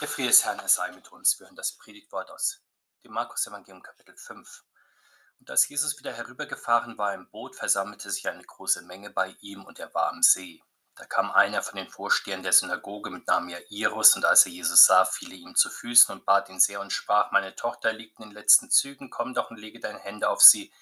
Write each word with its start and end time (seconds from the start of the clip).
Der 0.00 0.06
Friede 0.06 0.28
des 0.28 0.44
Herrn 0.44 0.60
sei 0.68 0.92
mit 0.92 1.10
uns. 1.10 1.40
Wir 1.40 1.46
hören 1.46 1.56
das 1.56 1.72
Predigtwort 1.72 2.30
aus 2.30 2.62
dem 3.02 3.10
Markus-Evangelium, 3.14 3.82
Kapitel 3.82 4.16
5. 4.16 4.62
Und 5.40 5.50
als 5.50 5.68
Jesus 5.68 5.98
wieder 5.98 6.12
herübergefahren 6.12 6.96
war 6.98 7.14
im 7.14 7.28
Boot, 7.28 7.56
versammelte 7.56 8.08
sich 8.12 8.28
eine 8.28 8.44
große 8.44 8.82
Menge 8.82 9.10
bei 9.10 9.34
ihm 9.40 9.64
und 9.64 9.80
er 9.80 9.92
war 9.94 10.10
am 10.10 10.22
See. 10.22 10.62
Da 10.94 11.04
kam 11.04 11.32
einer 11.32 11.62
von 11.62 11.78
den 11.78 11.88
Vorstehern 11.88 12.44
der 12.44 12.52
Synagoge 12.52 13.10
mit 13.10 13.26
Namen 13.26 13.48
Jairus 13.70 14.14
und 14.14 14.24
als 14.24 14.46
er 14.46 14.52
Jesus 14.52 14.84
sah, 14.84 15.04
fiel 15.04 15.32
er 15.32 15.38
ihm 15.38 15.56
zu 15.56 15.68
Füßen 15.68 16.14
und 16.14 16.24
bat 16.24 16.48
ihn 16.48 16.60
sehr 16.60 16.80
und 16.80 16.92
sprach: 16.92 17.32
Meine 17.32 17.56
Tochter 17.56 17.92
liegt 17.92 18.20
in 18.20 18.26
den 18.26 18.34
letzten 18.34 18.70
Zügen, 18.70 19.10
komm 19.10 19.34
doch 19.34 19.50
und 19.50 19.58
lege 19.58 19.80
deine 19.80 19.98
Hände 19.98 20.28
auf 20.28 20.42
sie, 20.42 20.72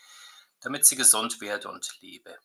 damit 0.60 0.84
sie 0.84 0.96
gesund 0.96 1.40
werde 1.40 1.70
und 1.70 2.02
lebe. 2.02 2.38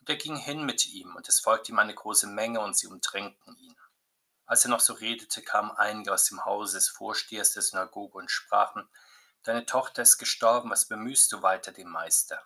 Und 0.00 0.10
er 0.10 0.16
ging 0.16 0.36
hin 0.36 0.66
mit 0.66 0.86
ihm 0.86 1.16
und 1.16 1.26
es 1.30 1.40
folgte 1.40 1.72
ihm 1.72 1.78
eine 1.78 1.94
große 1.94 2.26
Menge 2.26 2.60
und 2.60 2.76
sie 2.76 2.88
umdrängten 2.88 3.56
ihn. 3.56 3.74
Als 4.46 4.64
er 4.64 4.70
noch 4.70 4.80
so 4.80 4.92
redete, 4.92 5.42
kamen 5.42 5.72
einige 5.72 6.12
aus 6.12 6.24
dem 6.24 6.44
Hause 6.44 6.76
des 6.76 6.88
Vorstehers 6.88 7.52
der 7.52 7.62
Synagoge 7.62 8.18
und 8.18 8.30
sprachen, 8.30 8.88
Deine 9.42 9.66
Tochter 9.66 10.02
ist 10.02 10.18
gestorben, 10.18 10.70
was 10.70 10.88
bemühst 10.88 11.30
du 11.30 11.42
weiter 11.42 11.70
den 11.70 11.88
Meister? 11.88 12.42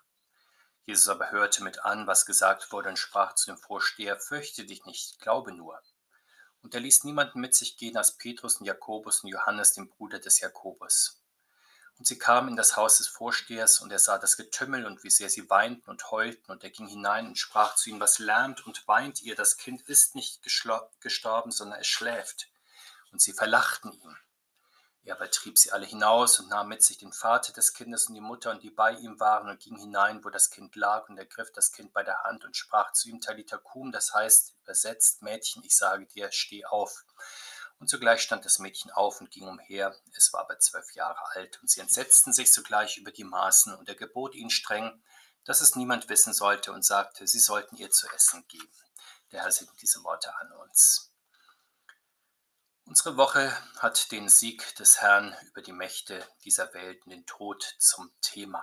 Jesus 0.84 1.08
aber 1.08 1.30
hörte 1.30 1.62
mit 1.62 1.84
an, 1.84 2.06
was 2.06 2.26
gesagt 2.26 2.72
wurde, 2.72 2.90
und 2.90 2.98
sprach 2.98 3.34
zu 3.34 3.46
dem 3.46 3.58
Vorsteher, 3.58 4.18
Fürchte 4.18 4.64
dich 4.64 4.84
nicht, 4.84 5.18
glaube 5.20 5.52
nur. 5.52 5.80
Und 6.62 6.74
er 6.74 6.80
ließ 6.80 7.04
niemanden 7.04 7.40
mit 7.40 7.54
sich 7.54 7.76
gehen 7.76 7.96
als 7.96 8.16
Petrus 8.16 8.56
und 8.56 8.66
Jakobus 8.66 9.22
und 9.22 9.30
Johannes, 9.30 9.72
den 9.72 9.88
Bruder 9.88 10.18
des 10.18 10.40
Jakobus. 10.40 11.19
Und 12.00 12.06
sie 12.06 12.16
kamen 12.16 12.48
in 12.48 12.56
das 12.56 12.78
Haus 12.78 12.96
des 12.96 13.08
Vorstehers, 13.08 13.80
und 13.80 13.92
er 13.92 13.98
sah 13.98 14.16
das 14.16 14.38
Getümmel 14.38 14.86
und 14.86 15.04
wie 15.04 15.10
sehr 15.10 15.28
sie 15.28 15.50
weinten 15.50 15.90
und 15.90 16.10
heulten, 16.10 16.50
und 16.50 16.64
er 16.64 16.70
ging 16.70 16.88
hinein 16.88 17.26
und 17.26 17.38
sprach 17.38 17.74
zu 17.74 17.90
ihnen, 17.90 18.00
was 18.00 18.18
lärmt 18.18 18.66
und 18.66 18.88
weint 18.88 19.20
ihr, 19.20 19.34
das 19.34 19.58
Kind 19.58 19.82
ist 19.82 20.14
nicht 20.14 20.42
gestorben, 20.42 21.50
sondern 21.50 21.78
es 21.78 21.86
schläft. 21.86 22.48
Und 23.12 23.20
sie 23.20 23.34
verlachten 23.34 23.92
ihn. 23.92 24.16
Er 25.04 25.16
aber 25.16 25.30
trieb 25.30 25.58
sie 25.58 25.72
alle 25.72 25.84
hinaus 25.84 26.40
und 26.40 26.48
nahm 26.48 26.68
mit 26.68 26.82
sich 26.82 26.96
den 26.96 27.12
Vater 27.12 27.52
des 27.52 27.74
Kindes 27.74 28.06
und 28.06 28.14
die 28.14 28.22
Mutter 28.22 28.50
und 28.50 28.62
die 28.62 28.70
bei 28.70 28.92
ihm 28.92 29.20
waren 29.20 29.50
und 29.50 29.60
ging 29.60 29.76
hinein, 29.76 30.24
wo 30.24 30.30
das 30.30 30.48
Kind 30.48 30.76
lag 30.76 31.06
und 31.10 31.18
ergriff 31.18 31.52
das 31.52 31.70
Kind 31.70 31.92
bei 31.92 32.02
der 32.02 32.22
Hand 32.22 32.46
und 32.46 32.56
sprach 32.56 32.92
zu 32.92 33.10
ihm 33.10 33.20
Talita 33.20 33.58
Kum, 33.58 33.92
das 33.92 34.14
heißt 34.14 34.54
übersetzt 34.62 35.20
Mädchen, 35.20 35.62
ich 35.64 35.76
sage 35.76 36.06
dir, 36.06 36.32
steh 36.32 36.64
auf. 36.64 37.04
Und 37.80 37.88
sogleich 37.88 38.20
stand 38.20 38.44
das 38.44 38.58
Mädchen 38.58 38.90
auf 38.90 39.22
und 39.22 39.30
ging 39.30 39.48
umher. 39.48 39.96
Es 40.14 40.34
war 40.34 40.42
aber 40.42 40.58
zwölf 40.58 40.94
Jahre 40.94 41.18
alt. 41.32 41.58
Und 41.62 41.70
sie 41.70 41.80
entsetzten 41.80 42.34
sich 42.34 42.52
sogleich 42.52 42.98
über 42.98 43.10
die 43.10 43.24
Maßen. 43.24 43.74
Und 43.74 43.88
er 43.88 43.94
gebot 43.94 44.34
ihnen 44.34 44.50
streng, 44.50 45.02
dass 45.44 45.62
es 45.62 45.76
niemand 45.76 46.10
wissen 46.10 46.34
sollte 46.34 46.72
und 46.72 46.84
sagte, 46.84 47.26
sie 47.26 47.38
sollten 47.38 47.76
ihr 47.76 47.90
zu 47.90 48.06
essen 48.10 48.46
geben. 48.48 48.70
Der 49.32 49.42
Herr 49.42 49.50
segne 49.50 49.74
diese 49.80 50.04
Worte 50.04 50.36
an 50.36 50.52
uns. 50.52 51.10
Unsere 52.84 53.16
Woche 53.16 53.50
hat 53.78 54.12
den 54.12 54.28
Sieg 54.28 54.74
des 54.76 55.00
Herrn 55.00 55.34
über 55.46 55.62
die 55.62 55.72
Mächte 55.72 56.26
dieser 56.44 56.74
Welt 56.74 57.02
und 57.06 57.12
den 57.12 57.24
Tod 57.24 57.76
zum 57.78 58.12
Thema. 58.20 58.62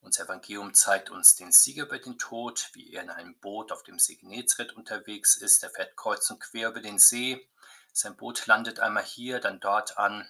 Unser 0.00 0.24
Evangelium 0.24 0.72
zeigt 0.72 1.10
uns 1.10 1.34
den 1.34 1.52
Sieg 1.52 1.78
über 1.78 1.98
den 1.98 2.16
Tod, 2.16 2.70
wie 2.72 2.94
er 2.94 3.02
in 3.02 3.10
einem 3.10 3.38
Boot 3.40 3.72
auf 3.72 3.82
dem 3.82 3.98
See 3.98 4.14
Genezareth 4.14 4.72
unterwegs 4.72 5.36
ist. 5.36 5.62
Er 5.62 5.70
fährt 5.70 5.96
kreuz 5.96 6.30
und 6.30 6.40
quer 6.40 6.70
über 6.70 6.80
den 6.80 6.98
See 6.98 7.46
sein 7.96 8.14
Boot 8.14 8.46
landet 8.46 8.78
einmal 8.78 9.02
hier, 9.02 9.40
dann 9.40 9.58
dort 9.58 9.96
an. 9.96 10.28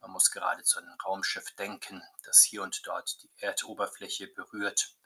Man 0.00 0.10
muss 0.10 0.32
gerade 0.32 0.64
zu 0.64 0.80
einem 0.80 0.96
Raumschiff 1.04 1.52
denken, 1.52 2.02
das 2.24 2.42
hier 2.42 2.62
und 2.64 2.84
dort 2.86 3.22
die 3.22 3.30
Erdoberfläche 3.36 4.26
berührt. 4.26 4.96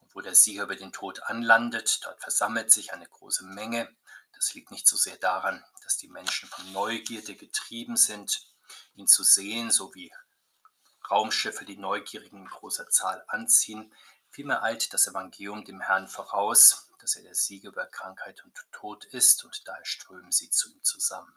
Und 0.00 0.14
wo 0.14 0.20
der 0.20 0.34
Sieger 0.34 0.64
über 0.64 0.76
den 0.76 0.92
Tod 0.92 1.22
anlandet, 1.22 2.04
dort 2.04 2.20
versammelt 2.20 2.70
sich 2.70 2.92
eine 2.92 3.08
große 3.08 3.46
Menge. 3.46 3.88
Das 4.34 4.52
liegt 4.52 4.70
nicht 4.70 4.86
so 4.86 4.98
sehr 4.98 5.16
daran, 5.16 5.64
dass 5.82 5.96
die 5.96 6.08
Menschen 6.08 6.48
von 6.50 6.72
Neugierde 6.72 7.36
getrieben 7.36 7.96
sind, 7.96 8.46
ihn 8.94 9.06
zu 9.06 9.22
sehen, 9.22 9.70
so 9.70 9.94
wie 9.94 10.12
Raumschiffe 11.10 11.64
die 11.64 11.78
Neugierigen 11.78 12.40
in 12.40 12.48
großer 12.48 12.90
Zahl 12.90 13.24
anziehen. 13.28 13.94
Vielmehr 14.28 14.62
eilt 14.62 14.92
das 14.92 15.06
Evangelium 15.06 15.64
dem 15.64 15.80
Herrn 15.80 16.06
voraus, 16.06 16.90
dass 17.04 17.16
er 17.16 17.22
der 17.22 17.34
Sieger 17.34 17.68
über 17.68 17.84
Krankheit 17.84 18.42
und 18.44 18.58
Tod 18.72 19.04
ist 19.04 19.44
und 19.44 19.68
daher 19.68 19.84
strömen 19.84 20.32
sie 20.32 20.48
zu 20.48 20.72
ihm 20.72 20.82
zusammen. 20.82 21.36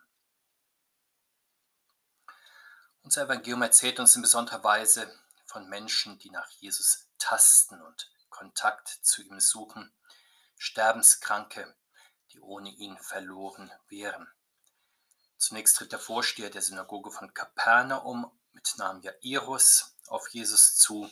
Unser 3.01 3.23
Evangelium 3.23 3.61
erzählt 3.61 3.99
uns 3.99 4.15
in 4.15 4.21
besonderer 4.21 4.63
Weise 4.63 5.13
von 5.45 5.67
Menschen, 5.67 6.19
die 6.19 6.29
nach 6.29 6.49
Jesus 6.51 7.09
tasten 7.17 7.81
und 7.81 8.09
Kontakt 8.29 8.87
zu 8.87 9.21
ihm 9.23 9.41
suchen, 9.41 9.93
Sterbenskranke, 10.57 11.75
die 12.31 12.39
ohne 12.39 12.69
ihn 12.69 12.97
verloren 12.99 13.69
wären. 13.89 14.25
Zunächst 15.37 15.75
tritt 15.75 15.91
der 15.91 15.99
Vorsteher 15.99 16.49
der 16.49 16.61
Synagoge 16.61 17.11
von 17.11 17.33
Kapernaum 17.33 18.31
mit 18.53 18.73
Namen 18.77 19.01
Jairus 19.01 19.97
auf 20.07 20.29
Jesus 20.29 20.77
zu 20.77 21.11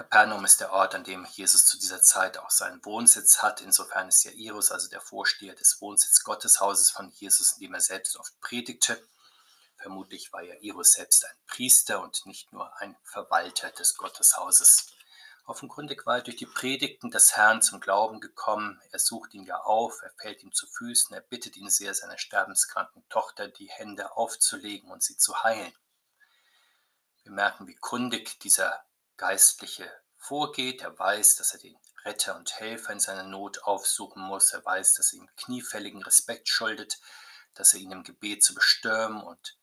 Kapernaum 0.00 0.46
ist 0.46 0.62
der 0.62 0.72
Ort, 0.72 0.94
an 0.94 1.04
dem 1.04 1.26
Jesus 1.26 1.66
zu 1.66 1.78
dieser 1.78 2.00
Zeit 2.00 2.38
auch 2.38 2.48
seinen 2.48 2.82
Wohnsitz 2.86 3.42
hat. 3.42 3.60
Insofern 3.60 4.08
ist 4.08 4.24
Jairus 4.24 4.72
also 4.72 4.88
der 4.88 5.02
Vorsteher 5.02 5.54
des 5.54 5.78
Wohnsitzes 5.82 6.24
Gotteshauses 6.24 6.90
von 6.90 7.10
Jesus, 7.10 7.52
in 7.52 7.66
dem 7.66 7.74
er 7.74 7.80
selbst 7.80 8.16
oft 8.16 8.32
predigte. 8.40 8.98
Vermutlich 9.76 10.32
war 10.32 10.40
Jairus 10.40 10.94
selbst 10.94 11.26
ein 11.26 11.36
Priester 11.46 12.02
und 12.02 12.24
nicht 12.24 12.50
nur 12.50 12.74
ein 12.80 12.96
Verwalter 13.04 13.72
des 13.72 13.94
Gotteshauses. 13.98 14.90
Offenkundig 15.44 16.06
war 16.06 16.16
er 16.16 16.22
durch 16.22 16.38
die 16.38 16.46
Predigten 16.46 17.10
des 17.10 17.36
Herrn 17.36 17.60
zum 17.60 17.78
Glauben 17.78 18.20
gekommen. 18.20 18.80
Er 18.92 19.00
sucht 19.00 19.34
ihn 19.34 19.44
ja 19.44 19.60
auf, 19.60 20.00
er 20.00 20.14
fällt 20.18 20.42
ihm 20.42 20.54
zu 20.54 20.66
Füßen, 20.66 21.14
er 21.14 21.20
bittet 21.20 21.58
ihn 21.58 21.68
sehr, 21.68 21.92
seiner 21.92 22.16
sterbenskranken 22.16 23.06
Tochter 23.10 23.48
die 23.48 23.68
Hände 23.68 24.16
aufzulegen 24.16 24.90
und 24.90 25.02
sie 25.02 25.18
zu 25.18 25.42
heilen. 25.42 25.74
Wir 27.22 27.32
merken, 27.32 27.66
wie 27.66 27.76
kundig 27.76 28.40
dieser 28.40 28.82
Geistliche 29.20 29.92
vorgeht. 30.16 30.80
Er 30.80 30.98
weiß, 30.98 31.36
dass 31.36 31.52
er 31.52 31.60
den 31.60 31.76
Retter 32.06 32.36
und 32.36 32.58
Helfer 32.58 32.94
in 32.94 33.00
seiner 33.00 33.24
Not 33.24 33.64
aufsuchen 33.64 34.22
muss. 34.22 34.50
Er 34.54 34.64
weiß, 34.64 34.94
dass 34.94 35.12
er 35.12 35.18
ihm 35.18 35.28
kniefälligen 35.36 36.02
Respekt 36.02 36.48
schuldet, 36.48 36.98
dass 37.52 37.74
er 37.74 37.80
ihn 37.80 37.92
im 37.92 38.02
Gebet 38.02 38.42
zu 38.42 38.54
bestürmen 38.54 39.22
und 39.22 39.58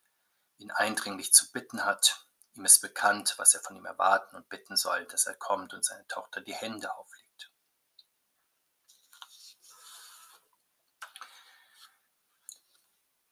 ihn 0.59 0.69
eindringlich 0.69 1.33
zu 1.33 1.51
bitten 1.51 1.85
hat. 1.85 2.27
Ihm 2.53 2.65
ist 2.65 2.81
bekannt, 2.81 3.33
was 3.37 3.55
er 3.55 3.61
von 3.61 3.75
ihm 3.75 3.85
erwarten 3.85 4.35
und 4.35 4.47
bitten 4.47 4.77
soll, 4.77 5.07
dass 5.07 5.25
er 5.25 5.33
kommt 5.33 5.73
und 5.73 5.83
seine 5.83 6.05
Tochter 6.05 6.41
die 6.41 6.53
Hände 6.53 6.95
auflegt. 6.95 7.51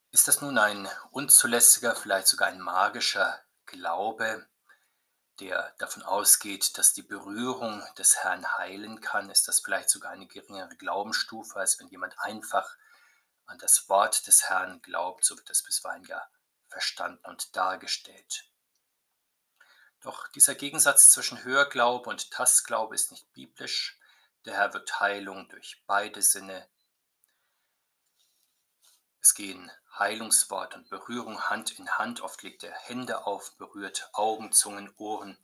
Ist 0.09 0.27
das 0.27 0.41
nun 0.41 0.57
ein 0.57 0.89
unzulässiger, 1.11 1.95
vielleicht 1.95 2.27
sogar 2.27 2.47
ein 2.47 2.61
magischer 2.61 3.43
Glaube, 3.67 4.47
der 5.39 5.73
davon 5.77 6.03
ausgeht, 6.03 6.77
dass 6.77 6.93
die 6.93 7.03
Berührung 7.03 7.83
des 7.97 8.17
Herrn 8.17 8.57
heilen 8.57 9.01
kann, 9.01 9.29
ist 9.29 9.47
das 9.47 9.59
vielleicht 9.59 9.89
sogar 9.89 10.11
eine 10.11 10.27
geringere 10.27 10.75
Glaubensstufe, 10.75 11.59
als 11.59 11.79
wenn 11.79 11.87
jemand 11.87 12.17
einfach 12.19 12.75
an 13.45 13.57
das 13.59 13.89
Wort 13.89 14.27
des 14.27 14.49
Herrn 14.49 14.81
glaubt, 14.81 15.23
so 15.23 15.37
wird 15.37 15.49
das 15.49 15.63
bisweilen 15.63 16.03
ja 16.05 16.21
verstanden 16.67 17.25
und 17.25 17.55
dargestellt. 17.55 18.49
Doch 20.01 20.27
dieser 20.29 20.55
Gegensatz 20.55 21.09
zwischen 21.11 21.43
Hörglaube 21.43 22.09
und 22.09 22.31
Tastglaube 22.31 22.93
ist 22.95 23.11
nicht 23.11 23.31
biblisch. 23.33 23.99
Der 24.45 24.55
Herr 24.55 24.73
wird 24.73 24.99
Heilung 24.99 25.49
durch 25.49 25.83
beide 25.87 26.21
Sinne. 26.21 26.67
Es 29.25 29.33
gehen 29.33 29.71
Heilungswort 29.97 30.75
und 30.75 30.87
Berührung 30.87 31.49
Hand 31.49 31.79
in 31.79 31.89
Hand. 31.97 32.21
Oft 32.21 32.43
legt 32.43 32.63
er 32.63 32.71
Hände 32.71 33.25
auf, 33.25 33.57
berührt 33.57 34.07
Augen, 34.13 34.51
Zungen, 34.51 34.93
Ohren 34.97 35.35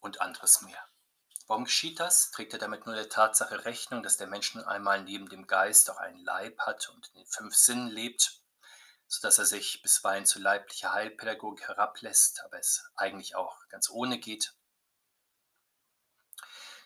und 0.00 0.22
anderes 0.22 0.62
mehr. 0.62 0.82
Warum 1.48 1.64
geschieht 1.64 2.00
das? 2.00 2.30
Trägt 2.30 2.54
er 2.54 2.58
damit 2.58 2.86
nur 2.86 2.94
der 2.94 3.10
Tatsache 3.10 3.66
Rechnung, 3.66 4.02
dass 4.02 4.16
der 4.16 4.26
Mensch 4.26 4.54
nun 4.54 4.64
einmal 4.64 5.02
neben 5.02 5.28
dem 5.28 5.46
Geist 5.46 5.90
auch 5.90 5.98
einen 5.98 6.24
Leib 6.24 6.58
hat 6.60 6.88
und 6.88 7.06
in 7.08 7.16
den 7.16 7.26
fünf 7.26 7.54
Sinnen 7.54 7.88
lebt, 7.88 8.40
sodass 9.06 9.36
er 9.36 9.44
sich 9.44 9.82
bisweilen 9.82 10.24
zu 10.24 10.38
leiblicher 10.38 10.94
Heilpädagogik 10.94 11.68
herablässt, 11.68 12.42
aber 12.42 12.58
es 12.58 12.86
eigentlich 12.96 13.36
auch 13.36 13.68
ganz 13.68 13.90
ohne 13.90 14.18
geht? 14.18 14.54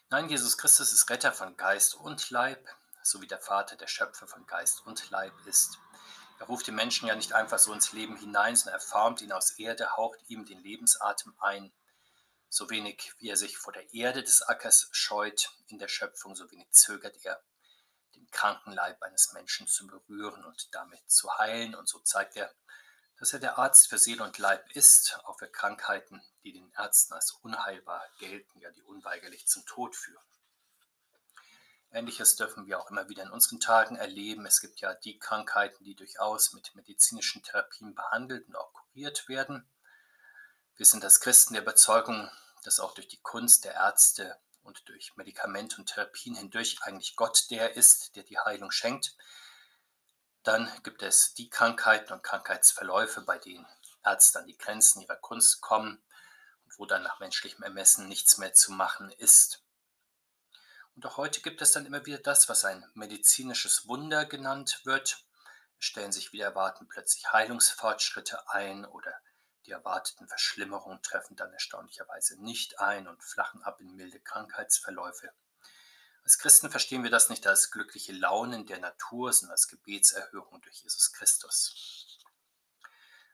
Nein, 0.09 0.29
Jesus 0.29 0.59
Christus 0.59 0.93
ist 0.93 1.09
Retter 1.11 1.33
von 1.33 1.57
Geist 1.57 1.95
und 1.95 2.29
Leib, 2.31 2.69
so 3.11 3.21
wie 3.21 3.27
der 3.27 3.41
Vater 3.41 3.77
der 3.77 3.89
Schöpfer 3.89 4.27
von 4.27 4.47
Geist 4.47 4.87
und 4.87 5.11
Leib 5.11 5.35
ist. 5.47 5.79
Er 6.39 6.47
ruft 6.47 6.67
den 6.67 6.75
Menschen 6.75 7.09
ja 7.09 7.15
nicht 7.15 7.33
einfach 7.33 7.59
so 7.59 7.73
ins 7.73 7.93
Leben 7.93 8.17
hinein, 8.17 8.57
sondern 8.57 8.81
er 8.81 8.85
formt 8.85 9.21
ihn 9.21 9.33
aus 9.33 9.51
Erde, 9.59 9.97
haucht 9.97 10.21
ihm 10.29 10.47
den 10.47 10.63
Lebensatem 10.63 11.35
ein. 11.39 11.73
So 12.49 12.71
wenig 12.71 13.13
wie 13.19 13.29
er 13.29 13.37
sich 13.37 13.59
vor 13.59 13.73
der 13.73 13.93
Erde 13.93 14.23
des 14.23 14.43
Ackers 14.43 14.89
scheut 14.93 15.51
in 15.67 15.79
der 15.79 15.89
Schöpfung, 15.89 16.35
so 16.35 16.51
wenig 16.51 16.71
zögert 16.71 17.17
er, 17.25 17.43
den 18.15 18.31
kranken 18.31 18.73
Leib 18.73 19.03
eines 19.03 19.33
Menschen 19.33 19.67
zu 19.67 19.87
berühren 19.87 20.45
und 20.45 20.75
damit 20.75 21.03
zu 21.11 21.37
heilen. 21.39 21.75
Und 21.75 21.89
so 21.89 21.99
zeigt 21.99 22.37
er, 22.37 22.55
dass 23.19 23.35
er 23.35 23.39
der 23.39 23.59
Arzt 23.59 23.89
für 23.89 23.99
Seele 23.99 24.25
und 24.25 24.39
Leib 24.39 24.65
ist, 24.75 25.19
auch 25.25 25.39
für 25.39 25.49
Krankheiten, 25.49 26.23
die 26.43 26.53
den 26.53 26.73
Ärzten 26.73 27.13
als 27.13 27.33
unheilbar 27.43 28.03
gelten, 28.19 28.61
ja 28.61 28.71
die 28.71 28.83
unweigerlich 28.83 29.47
zum 29.47 29.67
Tod 29.67 29.95
führen. 29.95 30.25
Ähnliches 31.93 32.37
dürfen 32.37 32.67
wir 32.67 32.79
auch 32.79 32.91
immer 32.91 33.09
wieder 33.09 33.25
in 33.25 33.31
unseren 33.31 33.59
Tagen 33.59 33.97
erleben. 33.97 34.47
Es 34.47 34.61
gibt 34.61 34.81
ja 34.81 34.95
die 34.95 35.19
Krankheiten, 35.19 35.83
die 35.83 35.97
durchaus 35.97 36.53
mit 36.53 36.75
medizinischen 36.77 37.43
Therapien 37.43 37.95
behandelt 37.95 38.47
und 38.49 38.57
auch 38.57 38.73
kuriert 38.73 39.29
werden. 39.29 39.69
Wir 40.77 40.87
sind 40.87 41.05
als 41.05 41.21
Christen 41.21 41.55
der 41.55 41.63
Überzeugung, 41.63 42.31
dass 42.63 42.79
auch 42.79 42.95
durch 42.95 43.09
die 43.09 43.21
Kunst 43.21 43.65
der 43.65 43.75
Ärzte 43.75 44.39
und 44.63 44.89
durch 44.89 45.17
Medikamente 45.17 45.77
und 45.79 45.87
Therapien 45.87 46.37
hindurch 46.37 46.79
eigentlich 46.83 47.17
Gott 47.17 47.51
der 47.51 47.77
ist, 47.77 48.15
der 48.15 48.23
die 48.23 48.39
Heilung 48.39 48.71
schenkt. 48.71 49.17
Dann 50.45 50.71
gibt 50.85 51.03
es 51.03 51.35
die 51.35 51.51
Krankheiten 51.51 52.13
und 52.13 52.23
Krankheitsverläufe, 52.23 53.23
bei 53.23 53.39
denen 53.39 53.67
Ärzte 54.05 54.39
an 54.39 54.47
die 54.47 54.57
Grenzen 54.57 55.03
ihrer 55.03 55.17
Kunst 55.17 55.61
kommen 55.61 56.03
und 56.65 56.79
wo 56.79 56.87
dann 56.87 57.03
nach 57.03 57.19
menschlichem 57.19 57.65
Ermessen 57.65 58.09
nichts 58.09 58.39
mehr 58.39 58.55
zu 58.55 58.73
machen 58.73 59.11
ist. 59.11 59.65
Und 60.97 61.07
auch 61.07 61.17
heute 61.17 61.41
gibt 61.41 61.63
es 61.63 61.73
dann 61.73 61.87
immer 61.87 62.05
wieder 62.07 62.19
das, 62.19 62.49
was 62.49 62.65
ein 62.65 62.85
medizinisches 62.95 63.87
Wunder 63.87 64.25
genannt 64.27 64.81
wird. 64.85 65.25
Es 65.79 65.87
stellen 65.87 66.13
sich 66.13 66.33
wieder 66.33 66.47
erwarten 66.47 66.89
plötzlich 66.89 67.33
Heilungsfortschritte 67.33 68.49
ein 68.51 68.85
oder 68.85 69.15
die 69.67 69.73
erwarteten 69.73 70.27
Verschlimmerungen 70.27 71.03
treffen 71.03 71.37
dann 71.37 71.53
erstaunlicherweise 71.53 72.43
nicht 72.43 72.81
ein 72.81 73.07
und 73.07 73.23
flachen 73.23 73.63
ab 73.63 73.81
in 73.81 73.95
milde 73.95 74.19
Krankheitsverläufe. 74.21 75.33
Als 76.23 76.39
Christen 76.39 76.71
verstehen 76.71 77.03
wir 77.03 77.11
das 77.11 77.29
nicht 77.29 77.47
als 77.47 77.71
glückliche 77.71 78.13
Launen 78.13 78.67
der 78.67 78.79
Natur, 78.79 79.33
sondern 79.33 79.53
als 79.53 79.69
Gebetserhörung 79.69 80.61
durch 80.63 80.83
Jesus 80.83 81.13
Christus. 81.13 82.19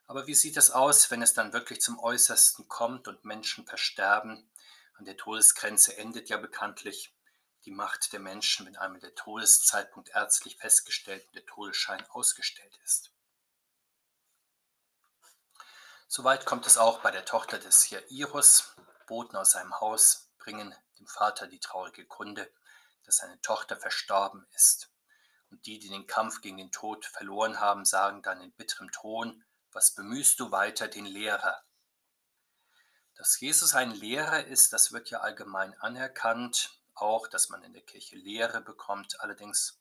Aber 0.05 0.25
wie 0.25 0.35
sieht 0.35 0.57
es 0.57 0.71
aus, 0.71 1.11
wenn 1.11 1.21
es 1.21 1.33
dann 1.33 1.53
wirklich 1.53 1.81
zum 1.81 1.99
Äußersten 1.99 2.67
kommt 2.67 3.07
und 3.07 3.25
Menschen 3.25 3.65
versterben? 3.65 4.49
An 4.95 5.05
der 5.05 5.17
Todesgrenze 5.17 5.97
endet 5.97 6.29
ja 6.29 6.37
bekanntlich 6.37 7.13
die 7.67 7.71
Macht 7.71 8.13
der 8.13 8.21
Menschen, 8.21 8.65
wenn 8.65 8.77
einmal 8.77 9.01
der 9.01 9.13
Todeszeitpunkt 9.13 10.07
ärztlich 10.11 10.55
festgestellt 10.55 11.27
und 11.27 11.35
der 11.35 11.45
Todesschein 11.45 12.01
ausgestellt 12.11 12.79
ist. 12.85 13.11
Soweit 16.07 16.45
kommt 16.45 16.65
es 16.65 16.77
auch 16.77 17.01
bei 17.01 17.11
der 17.11 17.25
Tochter 17.25 17.59
des 17.59 17.89
Jairus. 17.89 18.73
Boten 19.05 19.35
aus 19.35 19.51
seinem 19.51 19.77
Haus 19.81 20.29
bringen 20.37 20.73
dem 20.97 21.07
Vater 21.07 21.47
die 21.47 21.59
traurige 21.59 22.05
Kunde, 22.05 22.49
dass 23.03 23.17
seine 23.17 23.41
Tochter 23.41 23.75
verstorben 23.75 24.47
ist. 24.55 24.89
Und 25.51 25.65
die, 25.65 25.77
die 25.77 25.89
den 25.89 26.07
Kampf 26.07 26.39
gegen 26.39 26.55
den 26.55 26.71
Tod 26.71 27.05
verloren 27.05 27.59
haben, 27.59 27.83
sagen 27.83 28.21
dann 28.21 28.39
in 28.39 28.53
bitterem 28.53 28.93
Ton, 28.93 29.43
was 29.73 29.93
bemühst 29.93 30.39
du 30.39 30.51
weiter 30.51 30.87
den 30.87 31.05
Lehrer? 31.05 31.61
Dass 33.15 33.37
Jesus 33.41 33.75
ein 33.75 33.91
Lehrer 33.91 34.45
ist, 34.45 34.71
das 34.71 34.93
wird 34.93 35.09
ja 35.09 35.19
allgemein 35.19 35.77
anerkannt 35.81 36.77
auch, 36.97 37.27
dass 37.27 37.49
man 37.49 37.63
in 37.63 37.73
der 37.73 37.81
Kirche 37.81 38.15
Lehre 38.15 38.61
bekommt. 38.61 39.21
Allerdings, 39.21 39.79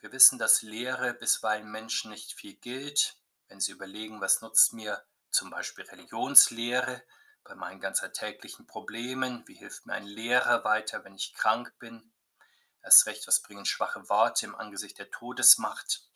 wir 0.00 0.12
wissen, 0.12 0.38
dass 0.38 0.62
Lehre 0.62 1.14
bisweilen 1.14 1.70
Menschen 1.70 2.10
nicht 2.10 2.32
viel 2.32 2.54
gilt. 2.54 3.16
Wenn 3.48 3.60
sie 3.60 3.72
überlegen, 3.72 4.20
was 4.20 4.40
nutzt 4.40 4.72
mir 4.72 5.04
zum 5.30 5.50
Beispiel 5.50 5.84
Religionslehre 5.84 7.02
bei 7.44 7.54
meinen 7.54 7.80
ganz 7.80 8.02
alltäglichen 8.02 8.66
Problemen, 8.66 9.46
wie 9.46 9.54
hilft 9.54 9.86
mir 9.86 9.94
ein 9.94 10.06
Lehrer 10.06 10.64
weiter, 10.64 11.04
wenn 11.04 11.14
ich 11.14 11.34
krank 11.34 11.74
bin, 11.78 12.12
erst 12.82 13.06
recht, 13.06 13.26
was 13.26 13.42
bringen 13.42 13.64
schwache 13.64 14.08
Worte 14.08 14.46
im 14.46 14.54
Angesicht 14.54 14.98
der 14.98 15.10
Todesmacht. 15.10 16.08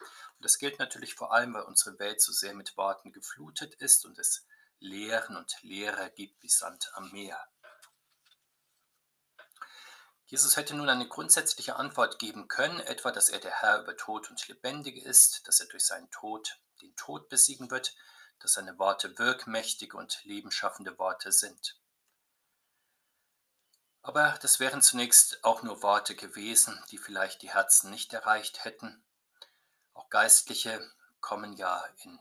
Und 0.00 0.44
das 0.44 0.58
gilt 0.58 0.78
natürlich 0.78 1.14
vor 1.14 1.32
allem, 1.32 1.54
weil 1.54 1.62
unsere 1.62 1.98
Welt 1.98 2.20
so 2.20 2.32
sehr 2.32 2.54
mit 2.54 2.76
Worten 2.76 3.12
geflutet 3.12 3.74
ist 3.74 4.04
und 4.04 4.18
es 4.18 4.46
Lehren 4.78 5.36
und 5.36 5.56
Lehrer 5.62 6.10
gibt 6.10 6.42
wie 6.42 6.48
Sand 6.48 6.90
am 6.94 7.10
Meer. 7.10 7.38
Jesus 10.28 10.58
hätte 10.58 10.74
nun 10.74 10.90
eine 10.90 11.08
grundsätzliche 11.08 11.76
Antwort 11.76 12.18
geben 12.18 12.48
können, 12.48 12.80
etwa, 12.80 13.10
dass 13.10 13.30
er 13.30 13.38
der 13.38 13.62
Herr 13.62 13.80
über 13.80 13.96
Tod 13.96 14.28
und 14.28 14.46
Lebendige 14.46 15.02
ist, 15.02 15.48
dass 15.48 15.58
er 15.58 15.66
durch 15.68 15.86
seinen 15.86 16.10
Tod 16.10 16.60
den 16.82 16.94
Tod 16.96 17.30
besiegen 17.30 17.70
wird, 17.70 17.96
dass 18.38 18.52
seine 18.52 18.78
Worte 18.78 19.18
wirkmächtige 19.18 19.96
und 19.96 20.22
lebenschaffende 20.24 20.98
Worte 20.98 21.32
sind. 21.32 21.80
Aber 24.02 24.38
das 24.42 24.60
wären 24.60 24.82
zunächst 24.82 25.42
auch 25.44 25.62
nur 25.62 25.82
Worte 25.82 26.14
gewesen, 26.14 26.78
die 26.90 26.98
vielleicht 26.98 27.40
die 27.40 27.50
Herzen 27.50 27.90
nicht 27.90 28.12
erreicht 28.12 28.66
hätten. 28.66 29.02
Auch 29.94 30.10
Geistliche 30.10 30.92
kommen 31.20 31.54
ja 31.54 31.82
in 32.02 32.20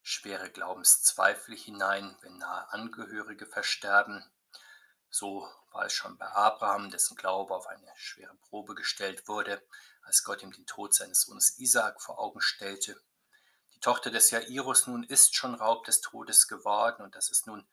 schwere 0.00 0.50
Glaubenszweifel 0.50 1.54
hinein, 1.54 2.16
wenn 2.22 2.38
nahe 2.38 2.72
Angehörige 2.72 3.46
versterben. 3.46 4.24
So 5.10 5.46
war 5.74 5.86
es 5.86 5.92
schon 5.92 6.16
bei 6.16 6.26
Abraham, 6.26 6.90
dessen 6.90 7.16
Glaube 7.16 7.54
auf 7.54 7.66
eine 7.66 7.92
schwere 7.96 8.34
Probe 8.36 8.74
gestellt 8.74 9.26
wurde, 9.26 9.60
als 10.02 10.22
Gott 10.22 10.42
ihm 10.42 10.52
den 10.52 10.66
Tod 10.66 10.94
seines 10.94 11.22
Sohnes 11.22 11.58
Isaak 11.58 12.00
vor 12.00 12.18
Augen 12.18 12.40
stellte. 12.40 13.00
Die 13.74 13.80
Tochter 13.80 14.10
des 14.10 14.30
Jairus 14.30 14.86
nun 14.86 15.02
ist 15.02 15.34
schon 15.34 15.54
Raub 15.54 15.84
des 15.84 16.00
Todes 16.00 16.46
geworden 16.46 17.02
und 17.02 17.16
das 17.16 17.28
ist 17.28 17.46
nun 17.46 17.66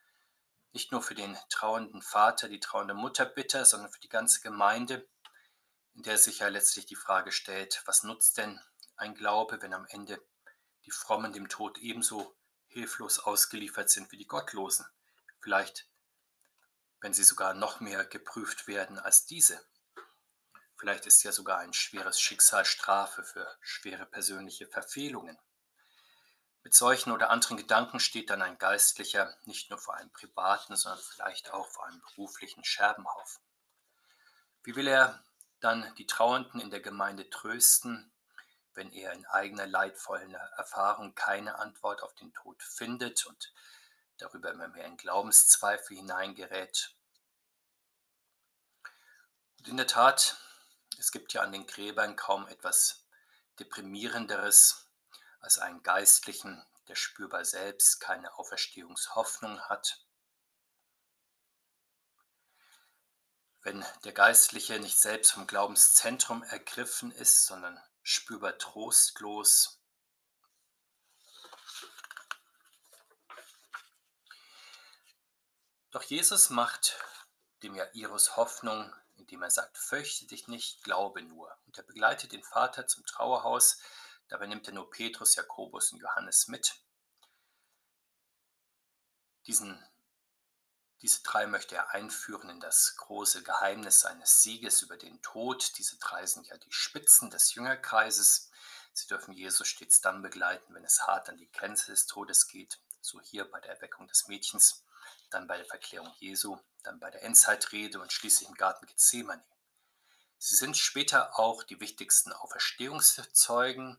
nicht 0.74 0.92
nur 0.92 1.04
für 1.04 1.16
den 1.16 1.38
trauernden 1.50 2.02
Vater, 2.02 2.50
die 2.50 2.60
trauernde 2.60 2.94
Mutter 2.94 3.26
bitter, 3.26 3.66
sondern 3.66 3.92
für 3.92 4.00
die 4.00 4.10
ganze 4.10 4.42
Gemeinde, 4.42 5.08
in 5.94 6.04
der 6.04 6.18
sich 6.18 6.40
ja 6.40 6.48
letztlich 6.48 6.86
die 6.88 6.96
Frage 6.96 7.32
stellt, 7.32 7.84
was 7.86 8.04
nutzt 8.04 8.38
denn 8.38 8.60
ein 8.96 9.14
Glaube, 9.14 9.62
wenn 9.62 9.74
am 9.74 9.86
Ende 9.86 10.20
die 10.86 10.92
Frommen 10.92 11.34
dem 11.34 11.50
Tod 11.50 11.78
ebenso 11.78 12.36
hilflos 12.68 13.20
ausgeliefert 13.20 13.90
sind 13.90 14.12
wie 14.12 14.18
die 14.18 14.28
Gottlosen? 14.28 14.86
Vielleicht 15.40 15.91
wenn 17.02 17.14
sie 17.14 17.24
sogar 17.24 17.54
noch 17.54 17.80
mehr 17.80 18.06
geprüft 18.06 18.68
werden 18.68 18.98
als 19.00 19.26
diese. 19.26 19.60
Vielleicht 20.78 21.06
ist 21.06 21.24
ja 21.24 21.32
sogar 21.32 21.60
ein 21.60 21.74
schweres 21.74 22.20
Schicksal 22.20 22.66
Strafe 22.66 23.24
für 23.24 23.48
schwere 23.62 24.06
persönliche 24.06 24.68
Verfehlungen. 24.68 25.38
Mit 26.64 26.76
solchen 26.76 27.12
oder 27.12 27.32
anderen 27.32 27.58
Gedanken 27.58 28.00
steht 28.00 28.30
dann 28.30 28.42
ein 28.42 28.58
Geistlicher 28.58 29.36
nicht 29.46 29.70
nur 29.70 29.80
vor 29.80 29.96
einem 29.96 30.12
privaten, 30.12 30.76
sondern 30.76 31.04
vielleicht 31.04 31.52
auch 31.54 31.68
vor 31.68 31.86
einem 31.88 32.02
beruflichen 32.02 32.64
Scherbenhaufen. 32.64 33.44
Wie 34.64 34.76
will 34.76 34.88
er 34.88 35.24
dann 35.60 35.94
die 35.96 36.06
Trauernden 36.06 36.60
in 36.60 36.70
der 36.70 36.82
Gemeinde 36.82 37.30
trösten, 37.30 38.12
wenn 38.74 38.92
er 38.92 39.14
in 39.14 39.26
eigener 39.26 39.66
leidvollen 39.66 40.34
Erfahrung 40.34 41.14
keine 41.16 41.60
Antwort 41.60 42.04
auf 42.04 42.14
den 42.16 42.34
Tod 42.34 42.62
findet 42.62 43.26
und 43.26 43.54
darüber 44.22 44.52
immer 44.52 44.68
mehr 44.68 44.86
in 44.86 44.98
Glaubenszweifel 44.98 45.98
hineingerät. 45.98 46.96
Und 49.60 49.68
in 49.68 49.78
der 49.78 49.88
Tat, 49.88 50.38
es 50.98 51.12
gibt 51.12 51.34
ja 51.34 51.42
an 51.42 51.52
den 51.52 51.68
Gräbern 51.68 52.16
kaum 52.16 52.48
etwas 52.48 53.08
deprimierenderes 53.60 54.90
als 55.40 55.58
einen 55.58 55.84
Geistlichen, 55.84 56.64
der 56.88 56.96
spürbar 56.96 57.46
selbst 57.46 58.00
keine 58.00 58.34
Auferstehungshoffnung 58.38 59.60
hat. 59.62 60.06
Wenn 63.64 63.86
der 64.04 64.14
Geistliche 64.14 64.80
nicht 64.80 65.00
selbst 65.00 65.34
vom 65.34 65.46
Glaubenszentrum 65.46 66.44
ergriffen 66.44 67.12
ist, 67.12 67.46
sondern 67.46 67.80
spürbar 68.02 68.58
trostlos, 68.58 69.81
Doch 75.92 76.04
Jesus 76.04 76.50
macht 76.50 76.98
dem 77.64 77.76
Jairus 77.76 78.38
Hoffnung, 78.38 78.96
indem 79.16 79.44
er 79.44 79.52
sagt, 79.52 79.78
fürchte 79.78 80.26
dich 80.26 80.48
nicht, 80.48 80.84
glaube 80.84 81.22
nur. 81.22 81.54
Und 81.66 81.78
er 81.78 81.84
begleitet 81.84 82.32
den 82.32 82.44
Vater 82.44 82.88
zum 82.88 83.06
Trauerhaus. 83.06 83.78
Dabei 84.30 84.48
nimmt 84.48 84.66
er 84.68 84.74
nur 84.74 84.90
Petrus, 84.90 85.36
Jakobus 85.36 85.92
und 85.92 86.00
Johannes 86.00 86.48
mit. 86.48 86.82
Diesen, 89.48 89.86
diese 91.02 91.24
drei 91.24 91.46
möchte 91.46 91.76
er 91.76 91.90
einführen 91.92 92.50
in 92.50 92.62
das 92.62 92.96
große 92.96 93.44
Geheimnis 93.44 94.00
seines 94.00 94.42
Sieges 94.42 94.82
über 94.82 94.96
den 94.96 95.22
Tod. 95.22 95.78
Diese 95.78 95.98
drei 95.98 96.26
sind 96.26 96.48
ja 96.48 96.58
die 96.58 96.72
Spitzen 96.72 97.30
des 97.30 97.54
Jüngerkreises. 97.54 98.50
Sie 98.94 99.08
dürfen 99.08 99.34
Jesus 99.34 99.68
stets 99.68 100.00
dann 100.00 100.22
begleiten, 100.22 100.74
wenn 100.74 100.86
es 100.86 101.06
hart 101.06 101.28
an 101.28 101.38
die 101.38 101.52
Grenze 101.52 101.92
des 101.92 102.06
Todes 102.06 102.48
geht, 102.48 102.80
so 103.02 103.20
hier 103.20 103.50
bei 103.50 103.60
der 103.60 103.72
Erweckung 103.72 104.08
des 104.08 104.28
Mädchens 104.30 104.86
dann 105.32 105.48
bei 105.48 105.58
der 105.58 105.66
Verklärung 105.66 106.14
Jesu, 106.20 106.58
dann 106.84 107.00
bei 107.00 107.10
der 107.10 107.24
Endzeitrede 107.24 108.00
und 108.00 108.12
schließlich 108.12 108.48
im 108.48 108.56
Garten 108.56 108.86
Gethsemane. 108.86 109.44
Sie 110.38 110.56
sind 110.56 110.78
später 110.78 111.40
auch 111.40 111.64
die 111.64 111.80
wichtigsten 111.80 112.34
Auferstehungszeugen, 112.34 113.98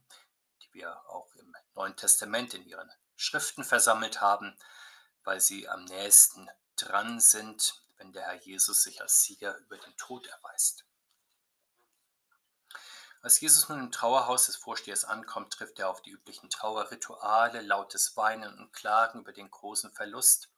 die 0.62 0.75
wir 0.75 0.97
auch 1.09 1.35
im 1.37 1.55
Neuen 1.75 1.97
Testament 1.97 2.55
in 2.55 2.67
ihren 2.67 2.91
Schriften 3.17 3.65
versammelt 3.65 4.21
haben, 4.21 4.57
weil 5.25 5.41
sie 5.41 5.69
am 5.69 5.85
nächsten 5.85 6.51
dran 6.77 7.21
sind, 7.21 7.83
wenn 7.97 8.12
der 8.12 8.25
Herr 8.25 8.35
Jesus 8.35 8.83
sich 8.83 9.01
als 9.01 9.23
Sieger 9.23 9.57
über 9.59 9.79
den 9.79 9.97
Tod 9.97 10.27
erweist. 10.27 10.85
Als 13.23 13.41
Jesus 13.41 13.69
nun 13.69 13.79
im 13.79 13.93
Trauerhaus 13.93 14.47
des 14.47 14.57
Vorstehers 14.57 15.05
ankommt, 15.05 15.53
trifft 15.53 15.79
er 15.79 15.89
auf 15.89 16.03
die 16.03 16.11
üblichen 16.11 16.51
Trauerrituale, 16.51 17.61
lautes 17.61 18.17
Weinen 18.17 18.59
und 18.59 18.73
Klagen 18.73 19.21
über 19.21 19.33
den 19.33 19.49
großen 19.49 19.93
Verlust, 19.93 20.51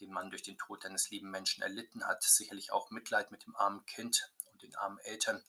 den 0.00 0.12
man 0.12 0.30
durch 0.30 0.42
den 0.42 0.58
Tod 0.58 0.84
eines 0.84 1.10
lieben 1.10 1.30
Menschen 1.30 1.62
erlitten 1.62 2.06
hat, 2.06 2.22
sicherlich 2.22 2.72
auch 2.72 2.90
Mitleid 2.90 3.30
mit 3.30 3.44
dem 3.44 3.54
armen 3.56 3.84
Kind 3.86 4.32
und 4.52 4.62
den 4.62 4.74
armen 4.76 4.98
Eltern. 5.00 5.44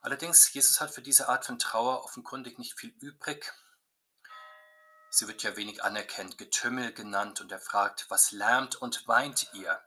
Allerdings, 0.00 0.52
Jesus 0.52 0.80
hat 0.80 0.90
für 0.90 1.02
diese 1.02 1.28
Art 1.28 1.46
von 1.46 1.58
Trauer 1.58 2.04
offenkundig 2.04 2.58
nicht 2.58 2.78
viel 2.78 2.90
übrig. 3.00 3.52
Sie 5.10 5.26
wird 5.26 5.42
ja 5.42 5.56
wenig 5.56 5.82
anerkennt, 5.82 6.38
Getümmel 6.38 6.92
genannt, 6.92 7.40
und 7.40 7.50
er 7.50 7.60
fragt, 7.60 8.06
was 8.10 8.30
lärmt 8.30 8.76
und 8.76 9.08
weint 9.08 9.52
ihr? 9.54 9.82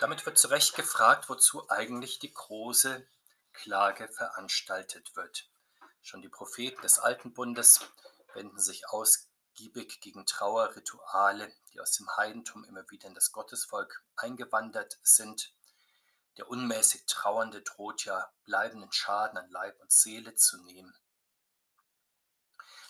Damit 0.00 0.24
wird 0.26 0.38
zu 0.38 0.48
Recht 0.48 0.74
gefragt, 0.74 1.28
wozu 1.28 1.68
eigentlich 1.70 2.18
die 2.18 2.32
große 2.32 3.06
Klage 3.52 4.08
veranstaltet 4.08 5.14
wird. 5.14 5.48
Schon 6.02 6.22
die 6.22 6.28
Propheten 6.28 6.80
des 6.82 6.98
Alten 6.98 7.32
Bundes 7.34 7.80
wenden 8.34 8.58
sich 8.58 8.88
ausgiebig 9.52 10.00
gegen 10.00 10.24
Trauerrituale, 10.24 11.52
die 11.72 11.80
aus 11.80 11.92
dem 11.92 12.08
Heidentum 12.16 12.64
immer 12.64 12.88
wieder 12.90 13.08
in 13.08 13.14
das 13.14 13.32
Gottesvolk 13.32 14.02
eingewandert 14.16 14.98
sind. 15.02 15.52
Der 16.38 16.48
unmäßig 16.48 17.04
Trauernde 17.06 17.60
droht 17.60 18.04
ja 18.06 18.32
bleibenden 18.44 18.90
Schaden 18.92 19.36
an 19.36 19.50
Leib 19.50 19.78
und 19.80 19.92
Seele 19.92 20.34
zu 20.34 20.62
nehmen. 20.62 20.94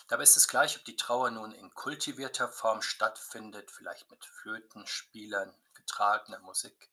Dabei 0.07 0.23
ist 0.23 0.37
es 0.37 0.47
gleich, 0.47 0.77
ob 0.77 0.85
die 0.85 0.95
Trauer 0.95 1.31
nun 1.31 1.51
in 1.51 1.73
kultivierter 1.73 2.47
Form 2.47 2.81
stattfindet, 2.81 3.69
vielleicht 3.69 4.09
mit 4.09 4.23
Flötenspielern, 4.23 5.53
getragener 5.73 6.39
Musik, 6.39 6.89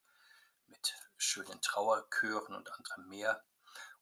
mit 0.67 0.93
schönen 1.17 1.61
Trauerchören 1.61 2.55
und 2.55 2.71
anderem 2.73 3.07
mehr, 3.07 3.43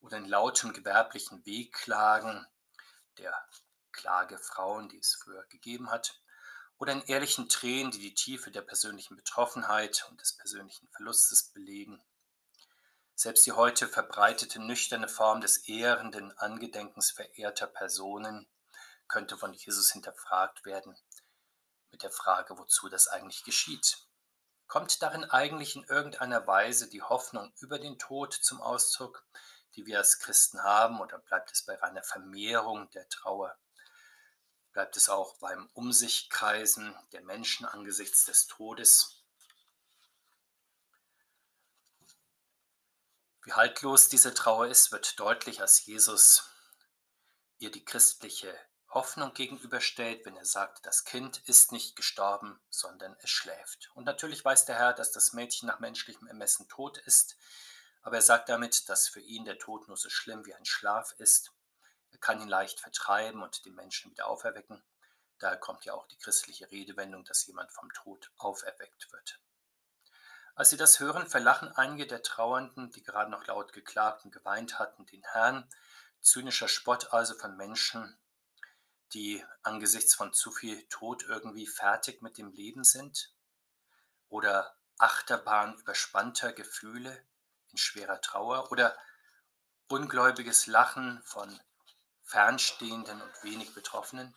oder 0.01 0.17
in 0.17 0.25
lautem 0.25 0.73
gewerblichen 0.73 1.45
Wehklagen 1.45 2.47
der 3.17 3.35
Klagefrauen, 3.91 4.89
die 4.89 4.99
es 4.99 5.15
früher 5.15 5.45
gegeben 5.49 5.89
hat, 5.89 6.21
oder 6.77 6.93
in 6.93 7.01
ehrlichen 7.03 7.49
Tränen, 7.49 7.91
die 7.91 7.99
die 7.99 8.13
Tiefe 8.13 8.51
der 8.51 8.61
persönlichen 8.61 9.15
Betroffenheit 9.15 10.05
und 10.09 10.21
des 10.21 10.33
persönlichen 10.37 10.87
Verlustes 10.89 11.51
belegen. 11.51 12.01
Selbst 13.15 13.45
die 13.45 13.51
heute 13.51 13.87
verbreitete 13.87 14.61
nüchterne 14.61 15.09
Form 15.09 15.41
des 15.41 15.67
ehrenden 15.67 16.31
Angedenkens 16.37 17.11
verehrter 17.11 17.67
Personen 17.67 18.47
könnte 19.09 19.37
von 19.37 19.53
Jesus 19.53 19.91
hinterfragt 19.91 20.63
werden 20.63 20.95
mit 21.91 22.03
der 22.03 22.11
Frage, 22.11 22.57
wozu 22.57 22.87
das 22.87 23.07
eigentlich 23.07 23.43
geschieht. 23.43 23.97
Kommt 24.67 25.01
darin 25.01 25.25
eigentlich 25.25 25.75
in 25.75 25.83
irgendeiner 25.83 26.45
Weise 26.47 26.87
die 26.87 27.01
Hoffnung 27.01 27.51
über 27.59 27.79
den 27.79 27.97
Tod 27.97 28.33
zum 28.33 28.61
Ausdruck, 28.61 29.25
die 29.75 29.85
wir 29.85 29.97
als 29.97 30.19
Christen 30.19 30.63
haben, 30.63 31.01
oder 31.01 31.17
bleibt 31.17 31.51
es 31.51 31.65
bei 31.65 31.75
reiner 31.75 32.03
Vermehrung 32.03 32.89
der 32.91 33.09
Trauer? 33.09 33.57
Bleibt 34.79 34.95
es 34.95 35.09
auch 35.09 35.35
beim 35.39 35.69
Umsichkreisen 35.73 36.95
der 37.11 37.19
Menschen 37.19 37.65
angesichts 37.65 38.23
des 38.23 38.47
Todes? 38.47 39.25
Wie 43.43 43.51
haltlos 43.51 44.07
diese 44.07 44.33
Trauer 44.33 44.67
ist, 44.67 44.93
wird 44.93 45.19
deutlich, 45.19 45.59
als 45.59 45.85
Jesus 45.85 46.49
ihr 47.57 47.71
die 47.71 47.83
christliche 47.83 48.57
Hoffnung 48.87 49.33
gegenüberstellt, 49.33 50.25
wenn 50.25 50.37
er 50.37 50.45
sagt, 50.45 50.85
das 50.85 51.03
Kind 51.03 51.39
ist 51.39 51.73
nicht 51.73 51.97
gestorben, 51.97 52.57
sondern 52.69 53.17
es 53.19 53.31
schläft. 53.31 53.91
Und 53.95 54.05
natürlich 54.05 54.45
weiß 54.45 54.63
der 54.63 54.77
Herr, 54.77 54.93
dass 54.93 55.11
das 55.11 55.33
Mädchen 55.33 55.67
nach 55.67 55.81
menschlichem 55.81 56.29
Ermessen 56.29 56.69
tot 56.69 56.99
ist, 56.99 57.35
aber 58.01 58.15
er 58.15 58.21
sagt 58.21 58.47
damit, 58.47 58.87
dass 58.87 59.09
für 59.09 59.19
ihn 59.19 59.43
der 59.43 59.59
Tod 59.59 59.89
nur 59.89 59.97
so 59.97 60.09
schlimm 60.09 60.45
wie 60.45 60.53
ein 60.53 60.63
Schlaf 60.63 61.11
ist. 61.17 61.51
Er 62.11 62.19
kann 62.19 62.41
ihn 62.41 62.49
leicht 62.49 62.79
vertreiben 62.79 63.43
und 63.43 63.65
die 63.65 63.71
Menschen 63.71 64.11
wieder 64.11 64.27
auferwecken. 64.27 64.83
Daher 65.39 65.57
kommt 65.57 65.85
ja 65.85 65.93
auch 65.93 66.07
die 66.07 66.17
christliche 66.17 66.69
Redewendung, 66.69 67.23
dass 67.23 67.45
jemand 67.47 67.71
vom 67.71 67.91
Tod 67.93 68.31
auferweckt 68.37 69.11
wird. 69.11 69.39
Als 70.55 70.71
sie 70.71 70.77
das 70.77 70.99
hören, 70.99 71.25
verlachen 71.25 71.71
einige 71.71 72.05
der 72.05 72.21
Trauernden, 72.21 72.91
die 72.91 73.01
gerade 73.01 73.31
noch 73.31 73.47
laut 73.47 73.71
geklagt 73.71 74.25
und 74.25 74.31
geweint 74.31 74.77
hatten, 74.77 75.05
den 75.05 75.23
Herrn. 75.23 75.69
Zynischer 76.19 76.67
Spott 76.67 77.13
also 77.13 77.33
von 77.35 77.55
Menschen, 77.55 78.19
die 79.13 79.41
angesichts 79.63 80.13
von 80.13 80.33
zu 80.33 80.51
viel 80.51 80.85
Tod 80.89 81.23
irgendwie 81.23 81.65
fertig 81.65 82.21
mit 82.21 82.37
dem 82.37 82.51
Leben 82.51 82.83
sind? 82.83 83.33
Oder 84.27 84.75
Achterbahn 84.97 85.77
überspannter 85.79 86.51
Gefühle 86.51 87.25
in 87.71 87.77
schwerer 87.77 88.19
Trauer? 88.19 88.69
Oder 88.69 88.97
ungläubiges 89.87 90.67
Lachen 90.67 91.21
von 91.23 91.57
Fernstehenden 92.29 93.21
und 93.21 93.43
wenig 93.43 93.73
Betroffenen? 93.73 94.35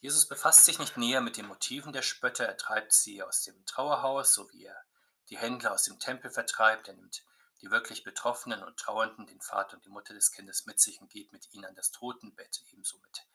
Jesus 0.00 0.28
befasst 0.28 0.66
sich 0.66 0.78
nicht 0.78 0.98
näher 0.98 1.22
mit 1.22 1.38
den 1.38 1.46
Motiven 1.46 1.92
der 1.94 2.02
Spötter, 2.02 2.44
er 2.44 2.58
treibt 2.58 2.92
sie 2.92 3.22
aus 3.22 3.42
dem 3.42 3.64
Trauerhaus, 3.64 4.34
so 4.34 4.50
wie 4.50 4.64
er 4.66 4.84
die 5.30 5.38
Händler 5.38 5.72
aus 5.72 5.84
dem 5.84 5.98
Tempel 5.98 6.30
vertreibt. 6.30 6.88
Er 6.88 6.94
nimmt 6.94 7.24
die 7.62 7.70
wirklich 7.70 8.04
Betroffenen 8.04 8.62
und 8.62 8.78
Trauernden, 8.78 9.26
den 9.26 9.40
Vater 9.40 9.76
und 9.76 9.84
die 9.84 9.90
Mutter 9.90 10.12
des 10.12 10.30
Kindes 10.30 10.66
mit 10.66 10.78
sich 10.78 11.00
und 11.00 11.10
geht 11.10 11.32
mit 11.32 11.52
ihnen 11.52 11.64
an 11.64 11.74
das 11.74 11.90
Totenbett, 11.90 12.64
ebenso 12.70 12.98
mit 12.98 13.26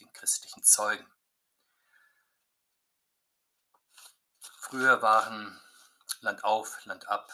den 0.00 0.10
christlichen 0.12 0.62
Zeugen. 0.62 1.10
Früher 4.40 5.02
waren 5.02 5.60
Land 6.20 6.44
auf, 6.44 6.84
Land 6.86 7.08
ab 7.08 7.30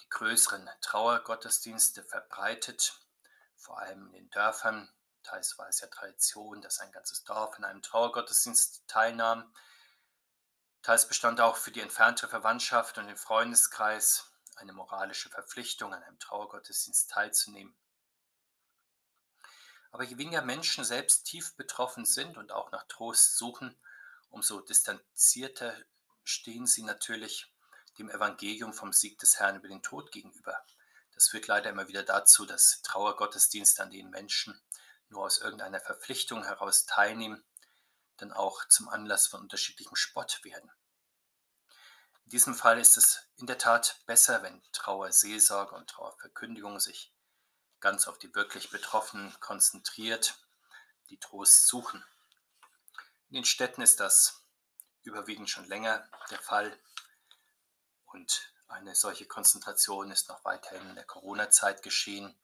die 0.00 0.08
größeren 0.08 0.68
Trauergottesdienste 0.80 2.04
verbreitet, 2.04 3.00
vor 3.70 3.78
allem 3.78 4.06
in 4.06 4.12
den 4.14 4.30
Dörfern, 4.30 4.92
Teils 5.22 5.56
war 5.56 5.68
es 5.68 5.78
ja 5.78 5.86
Tradition, 5.86 6.60
dass 6.60 6.80
ein 6.80 6.90
ganzes 6.90 7.22
Dorf 7.22 7.56
in 7.56 7.62
einem 7.62 7.82
Trauergottesdienst 7.82 8.82
teilnahm. 8.88 9.54
Teils 10.82 11.06
bestand 11.06 11.40
auch 11.40 11.56
für 11.56 11.70
die 11.70 11.80
entfernte 11.80 12.26
Verwandtschaft 12.26 12.98
und 12.98 13.06
den 13.06 13.16
Freundeskreis 13.16 14.26
eine 14.56 14.72
moralische 14.72 15.30
Verpflichtung, 15.30 15.94
an 15.94 16.02
einem 16.02 16.18
Trauergottesdienst 16.18 17.12
teilzunehmen. 17.12 17.72
Aber 19.92 20.02
je 20.02 20.18
weniger 20.18 20.42
Menschen 20.42 20.82
selbst 20.82 21.22
tief 21.22 21.54
betroffen 21.54 22.04
sind 22.04 22.38
und 22.38 22.50
auch 22.50 22.72
nach 22.72 22.88
Trost 22.88 23.36
suchen, 23.36 23.78
umso 24.30 24.58
distanzierter 24.62 25.76
stehen 26.24 26.66
sie 26.66 26.82
natürlich 26.82 27.54
dem 27.98 28.10
Evangelium 28.10 28.72
vom 28.72 28.92
Sieg 28.92 29.20
des 29.20 29.38
Herrn 29.38 29.54
über 29.54 29.68
den 29.68 29.80
Tod 29.82 30.10
gegenüber. 30.10 30.60
Das 31.20 31.28
führt 31.28 31.48
leider 31.48 31.68
immer 31.68 31.86
wieder 31.86 32.02
dazu, 32.02 32.46
dass 32.46 32.80
Trauergottesdienste, 32.80 33.82
an 33.82 33.90
denen 33.90 34.08
Menschen 34.08 34.58
nur 35.10 35.24
aus 35.24 35.36
irgendeiner 35.36 35.78
Verpflichtung 35.78 36.44
heraus 36.44 36.86
teilnehmen, 36.86 37.44
dann 38.16 38.32
auch 38.32 38.66
zum 38.68 38.88
Anlass 38.88 39.26
von 39.26 39.42
unterschiedlichem 39.42 39.96
Spott 39.96 40.42
werden. 40.44 40.72
In 42.24 42.30
diesem 42.30 42.54
Fall 42.54 42.80
ist 42.80 42.96
es 42.96 43.28
in 43.36 43.46
der 43.46 43.58
Tat 43.58 44.00
besser, 44.06 44.42
wenn 44.42 44.62
Trauerseelsorge 44.72 45.74
und 45.74 45.90
Trauerverkündigung 45.90 46.80
sich 46.80 47.12
ganz 47.80 48.08
auf 48.08 48.18
die 48.18 48.34
wirklich 48.34 48.70
Betroffenen 48.70 49.38
konzentriert, 49.40 50.38
die 51.10 51.18
Trost 51.18 51.66
suchen. 51.66 52.02
In 53.28 53.34
den 53.34 53.44
Städten 53.44 53.82
ist 53.82 54.00
das 54.00 54.42
überwiegend 55.02 55.50
schon 55.50 55.66
länger 55.66 56.08
der 56.30 56.40
Fall 56.40 56.80
und 58.06 58.49
eine 58.70 58.94
solche 58.94 59.26
Konzentration 59.26 60.10
ist 60.10 60.28
noch 60.28 60.44
weiterhin 60.44 60.88
in 60.90 60.94
der 60.94 61.04
Corona-Zeit 61.04 61.82
geschehen 61.82 62.34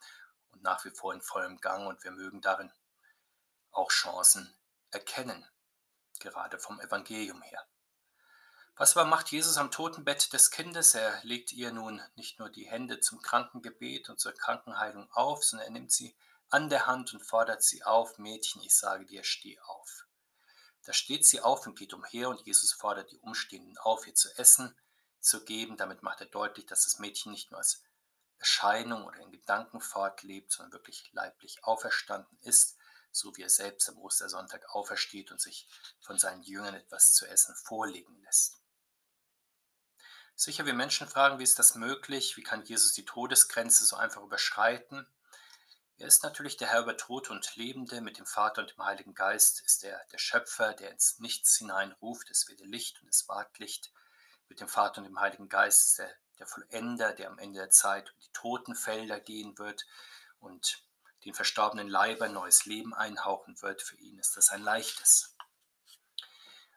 und 0.50 0.62
nach 0.62 0.84
wie 0.84 0.90
vor 0.90 1.14
in 1.14 1.22
vollem 1.22 1.60
Gang 1.60 1.86
und 1.86 2.02
wir 2.04 2.10
mögen 2.10 2.40
darin 2.40 2.72
auch 3.70 3.90
Chancen 3.90 4.54
erkennen, 4.90 5.46
gerade 6.18 6.58
vom 6.58 6.80
Evangelium 6.80 7.42
her. 7.42 7.66
Was 8.76 8.96
aber 8.96 9.08
macht 9.08 9.30
Jesus 9.30 9.56
am 9.56 9.70
Totenbett 9.70 10.32
des 10.32 10.50
Kindes? 10.50 10.94
Er 10.94 11.18
legt 11.22 11.52
ihr 11.52 11.72
nun 11.72 12.02
nicht 12.14 12.38
nur 12.38 12.50
die 12.50 12.68
Hände 12.68 13.00
zum 13.00 13.22
Krankengebet 13.22 14.10
und 14.10 14.20
zur 14.20 14.32
Krankenheilung 14.32 15.10
auf, 15.12 15.44
sondern 15.44 15.68
er 15.68 15.72
nimmt 15.72 15.92
sie 15.92 16.14
an 16.50 16.68
der 16.68 16.86
Hand 16.86 17.14
und 17.14 17.22
fordert 17.22 17.62
sie 17.62 17.84
auf, 17.84 18.18
Mädchen, 18.18 18.62
ich 18.62 18.76
sage 18.76 19.06
dir, 19.06 19.24
steh 19.24 19.58
auf. 19.60 20.06
Da 20.84 20.92
steht 20.92 21.26
sie 21.26 21.40
auf 21.40 21.66
und 21.66 21.78
geht 21.78 21.94
umher 21.94 22.28
und 22.28 22.42
Jesus 22.42 22.72
fordert 22.72 23.10
die 23.10 23.18
Umstehenden 23.18 23.78
auf, 23.78 24.06
ihr 24.06 24.14
zu 24.14 24.28
essen 24.38 24.76
zu 25.26 25.44
geben. 25.44 25.76
Damit 25.76 26.02
macht 26.02 26.20
er 26.20 26.26
deutlich, 26.26 26.66
dass 26.66 26.84
das 26.84 26.98
Mädchen 26.98 27.32
nicht 27.32 27.50
nur 27.50 27.58
als 27.58 27.82
Erscheinung 28.38 29.04
oder 29.04 29.18
in 29.20 29.32
Gedanken 29.32 29.80
fortlebt, 29.80 30.52
sondern 30.52 30.72
wirklich 30.72 31.10
leiblich 31.12 31.64
auferstanden 31.64 32.38
ist, 32.42 32.76
so 33.10 33.34
wie 33.36 33.42
er 33.42 33.50
selbst 33.50 33.88
am 33.88 33.98
Ostersonntag 33.98 34.68
aufersteht 34.70 35.30
und 35.30 35.40
sich 35.40 35.68
von 36.00 36.18
seinen 36.18 36.42
Jüngern 36.42 36.74
etwas 36.74 37.14
zu 37.14 37.26
essen 37.26 37.54
vorlegen 37.54 38.20
lässt. 38.22 38.60
Sicher, 40.34 40.66
wir 40.66 40.74
Menschen 40.74 41.08
fragen, 41.08 41.38
wie 41.38 41.44
ist 41.44 41.58
das 41.58 41.76
möglich? 41.76 42.36
Wie 42.36 42.42
kann 42.42 42.62
Jesus 42.62 42.92
die 42.92 43.06
Todesgrenze 43.06 43.86
so 43.86 43.96
einfach 43.96 44.22
überschreiten? 44.22 45.06
Er 45.98 46.08
ist 46.08 46.22
natürlich 46.24 46.58
der 46.58 46.68
Herr 46.68 46.82
über 46.82 46.98
Tod 46.98 47.30
und 47.30 47.56
Lebende. 47.56 48.02
Mit 48.02 48.18
dem 48.18 48.26
Vater 48.26 48.60
und 48.60 48.70
dem 48.70 48.84
Heiligen 48.84 49.14
Geist 49.14 49.62
ist 49.64 49.82
er 49.82 50.04
der 50.12 50.18
Schöpfer, 50.18 50.74
der 50.74 50.90
ins 50.90 51.18
Nichts 51.20 51.56
hineinruft. 51.56 52.30
Es 52.30 52.48
werde 52.48 52.64
Licht 52.64 53.00
und 53.00 53.08
es 53.08 53.26
ward 53.28 53.58
Licht. 53.58 53.90
Mit 54.48 54.60
dem 54.60 54.68
Vater 54.68 54.98
und 54.98 55.04
dem 55.04 55.20
Heiligen 55.20 55.48
Geist 55.48 55.86
ist 55.86 55.98
er 56.00 56.10
der 56.38 56.46
Vollender, 56.46 57.12
der 57.12 57.28
am 57.28 57.38
Ende 57.38 57.60
der 57.60 57.70
Zeit 57.70 58.12
die 58.24 58.32
Totenfelder 58.32 59.20
gehen 59.20 59.58
wird 59.58 59.86
und 60.38 60.82
den 61.24 61.34
verstorbenen 61.34 61.88
Leiber 61.88 62.28
neues 62.28 62.66
Leben 62.66 62.94
einhauchen 62.94 63.60
wird. 63.62 63.82
Für 63.82 63.96
ihn 63.96 64.18
ist 64.18 64.36
das 64.36 64.50
ein 64.50 64.62
leichtes. 64.62 65.34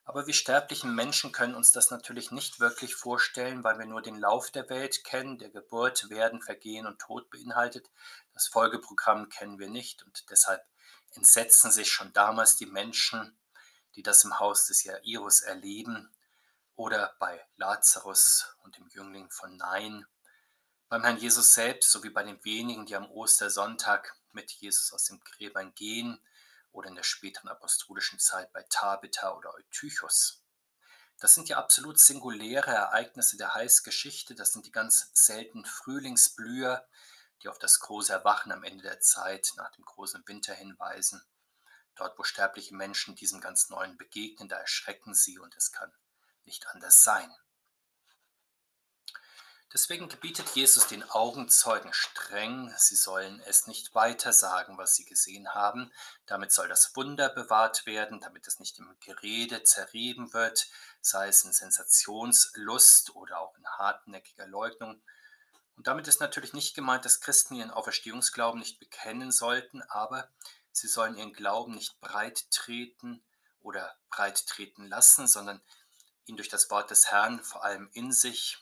Aber 0.06 0.26
wir 0.26 0.34
sterblichen 0.34 0.96
Menschen 0.96 1.32
können 1.32 1.54
uns 1.54 1.72
das 1.72 1.92
natürlich 1.92 2.32
nicht 2.32 2.60
wirklich 2.60 2.96
vorstellen, 2.96 3.64
weil 3.64 3.78
wir 3.78 3.86
nur 3.86 4.02
den 4.02 4.18
Lauf 4.18 4.50
der 4.50 4.68
Welt 4.70 5.04
kennen, 5.04 5.38
der 5.38 5.52
Geburt, 5.52 6.10
Werden, 6.10 6.42
Vergehen 6.42 6.88
und 6.88 7.00
Tod 7.00 7.30
beinhaltet. 7.30 7.92
Das 8.34 8.48
Folgeprogramm 8.48 9.30
kennen 9.30 9.60
wir 9.60 9.70
nicht 9.70 10.02
und 10.02 10.32
deshalb 10.32 10.66
entsetzen 11.14 11.72
sich 11.72 11.92
schon 11.92 12.12
damals 12.14 12.56
die 12.56 12.66
Menschen, 12.66 13.38
die 13.96 14.02
das 14.02 14.24
im 14.24 14.40
Haus 14.40 14.66
des 14.66 14.84
Jairus 14.84 15.42
erleben 15.42 16.10
oder 16.80 17.14
bei 17.20 17.46
Lazarus 17.58 18.56
und 18.64 18.78
dem 18.78 18.88
Jüngling 18.88 19.30
von 19.32 19.58
Nein, 19.58 20.06
beim 20.88 21.04
Herrn 21.04 21.18
Jesus 21.18 21.54
selbst 21.54 21.92
sowie 21.92 22.10
bei 22.10 22.24
den 22.24 22.42
wenigen, 22.46 22.86
die 22.86 22.96
am 22.96 23.12
Ostersonntag 23.12 24.16
mit 24.32 24.50
Jesus 24.50 24.94
aus 24.94 25.04
dem 25.04 25.20
Gräbern 25.20 25.76
gehen 25.76 26.24
oder 26.72 26.88
in 26.88 26.96
der 26.96 27.04
späteren 27.04 27.50
apostolischen 27.50 28.18
Zeit 28.18 28.54
bei 28.54 28.66
Tabitha 28.70 29.34
oder 29.34 29.54
Eutychus. 29.56 30.42
Das 31.20 31.36
sind 31.36 31.50
ja 31.50 31.58
absolut 31.58 32.00
singuläre 32.00 32.72
Ereignisse 32.72 33.36
der 33.36 33.56
Heilsgeschichte. 33.56 34.34
Das 34.34 34.54
sind 34.54 34.66
die 34.66 34.72
ganz 34.72 35.12
seltenen 35.14 35.66
Frühlingsblüher, 35.66 36.88
die 37.44 37.50
auf 37.50 37.60
das 37.60 37.82
große 37.82 38.14
Erwachen 38.14 38.54
am 38.54 38.64
Ende 38.64 38.84
der 38.84 39.02
Zeit 39.02 39.52
nach 39.58 39.72
dem 39.72 39.84
großen 39.84 40.26
Winter 40.28 40.54
hinweisen. 40.54 41.22
Dort, 41.96 42.18
wo 42.18 42.24
sterbliche 42.24 42.74
Menschen 42.74 43.18
diesem 43.18 43.42
ganz 43.42 43.68
Neuen 43.68 43.98
begegnen, 43.98 44.48
da 44.48 44.56
erschrecken 44.56 45.14
sie 45.14 45.40
und 45.40 45.54
es 45.58 45.74
kann 45.74 45.92
nicht 46.50 46.68
anders 46.68 47.04
sein. 47.04 47.32
Deswegen 49.72 50.10
gebietet 50.10 50.56
Jesus 50.56 50.88
den 50.88 51.08
Augenzeugen 51.08 51.94
streng, 51.94 52.74
sie 52.76 52.96
sollen 52.96 53.40
es 53.46 53.68
nicht 53.68 53.94
weiter 53.94 54.34
sagen, 54.34 54.80
was 54.80 54.96
sie 54.96 55.06
gesehen 55.06 55.54
haben. 55.54 55.92
Damit 56.26 56.52
soll 56.52 56.68
das 56.68 56.96
Wunder 56.96 57.30
bewahrt 57.30 57.86
werden, 57.86 58.20
damit 58.20 58.48
es 58.48 58.60
nicht 58.60 58.80
im 58.80 58.98
Gerede 59.00 59.62
zerrieben 59.62 60.34
wird, 60.34 60.68
sei 61.02 61.28
es 61.28 61.44
in 61.44 61.54
Sensationslust 61.54 63.16
oder 63.16 63.40
auch 63.42 63.56
in 63.58 63.68
hartnäckiger 63.68 64.48
Leugnung. 64.48 65.04
Und 65.76 65.86
damit 65.86 66.08
ist 66.08 66.20
natürlich 66.20 66.54
nicht 66.54 66.74
gemeint, 66.74 67.06
dass 67.06 67.22
Christen 67.22 67.54
ihren 67.54 67.70
Auferstehungsglauben 67.70 68.60
nicht 68.60 68.80
bekennen 68.80 69.32
sollten, 69.32 69.84
aber 69.84 70.28
sie 70.72 70.88
sollen 70.88 71.16
ihren 71.16 71.34
Glauben 71.34 71.76
nicht 71.76 72.02
breit 72.02 72.50
treten 72.50 73.24
oder 73.62 73.96
breit 74.10 74.48
treten 74.48 74.88
lassen, 74.88 75.28
sondern 75.28 75.62
ihn 76.26 76.36
durch 76.36 76.50
das 76.50 76.70
Wort 76.70 76.92
des 76.92 77.12
Herrn 77.12 77.44
vor 77.44 77.64
allem 77.64 77.90
in 77.94 78.12
sich 78.12 78.58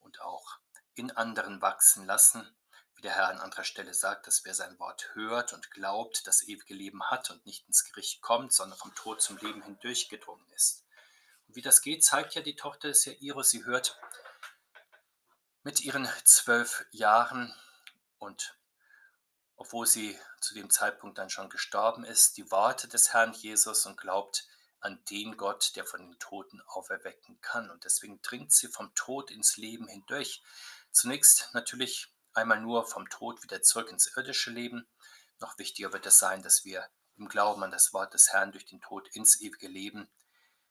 und 0.00 0.20
auch 0.20 0.58
in 0.94 1.10
anderen 1.10 1.60
wachsen 1.60 2.06
lassen, 2.06 2.56
wie 2.94 3.02
der 3.02 3.14
Herr 3.14 3.28
an 3.28 3.40
anderer 3.40 3.64
Stelle 3.64 3.94
sagt, 3.94 4.26
dass 4.26 4.44
wer 4.44 4.54
sein 4.54 4.78
Wort 4.78 5.10
hört 5.14 5.52
und 5.52 5.70
glaubt, 5.70 6.26
das 6.26 6.42
ewige 6.42 6.74
Leben 6.74 7.10
hat 7.10 7.30
und 7.30 7.44
nicht 7.46 7.66
ins 7.66 7.84
Gericht 7.84 8.22
kommt, 8.22 8.52
sondern 8.52 8.78
vom 8.78 8.94
Tod 8.94 9.20
zum 9.20 9.36
Leben 9.38 9.62
hindurchgedrungen 9.62 10.48
ist. 10.50 10.84
Und 11.48 11.56
wie 11.56 11.62
das 11.62 11.82
geht, 11.82 12.04
zeigt 12.04 12.34
ja 12.34 12.42
die 12.42 12.56
Tochter 12.56 12.88
des 12.88 13.04
Jairus. 13.04 13.50
Sie 13.50 13.64
hört 13.64 13.98
mit 15.62 15.80
ihren 15.80 16.08
zwölf 16.24 16.86
Jahren 16.90 17.54
und 18.18 18.56
obwohl 19.56 19.86
sie 19.86 20.18
zu 20.40 20.54
dem 20.54 20.70
Zeitpunkt 20.70 21.18
dann 21.18 21.30
schon 21.30 21.48
gestorben 21.48 22.04
ist, 22.04 22.36
die 22.36 22.50
Worte 22.50 22.88
des 22.88 23.12
Herrn 23.12 23.32
Jesus 23.32 23.86
und 23.86 23.96
glaubt, 23.96 24.46
an 24.84 25.02
den 25.10 25.36
Gott, 25.36 25.74
der 25.76 25.86
von 25.86 26.00
den 26.00 26.18
Toten 26.18 26.60
auferwecken 26.66 27.40
kann. 27.40 27.70
Und 27.70 27.84
deswegen 27.84 28.20
dringt 28.20 28.52
sie 28.52 28.68
vom 28.68 28.94
Tod 28.94 29.30
ins 29.30 29.56
Leben 29.56 29.88
hindurch. 29.88 30.42
Zunächst 30.92 31.48
natürlich 31.54 32.12
einmal 32.34 32.60
nur 32.60 32.86
vom 32.86 33.08
Tod 33.08 33.42
wieder 33.42 33.62
zurück 33.62 33.90
ins 33.90 34.14
irdische 34.14 34.50
Leben. 34.50 34.86
Noch 35.40 35.58
wichtiger 35.58 35.92
wird 35.92 36.06
es 36.06 36.18
sein, 36.18 36.42
dass 36.42 36.64
wir 36.64 36.88
im 37.16 37.28
Glauben 37.28 37.62
an 37.64 37.70
das 37.70 37.92
Wort 37.92 38.12
des 38.12 38.32
Herrn 38.32 38.52
durch 38.52 38.66
den 38.66 38.80
Tod 38.80 39.08
ins 39.14 39.40
ewige 39.40 39.68
Leben, 39.68 40.08